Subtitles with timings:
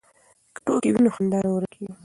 [0.53, 1.93] که ټوکې وي نو خندا نه ورکېږي.